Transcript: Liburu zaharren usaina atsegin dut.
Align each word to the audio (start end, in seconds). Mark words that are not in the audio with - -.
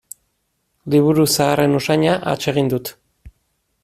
Liburu 0.93 1.25
zaharren 1.33 1.79
usaina 1.81 2.15
atsegin 2.33 2.73
dut. 2.73 2.91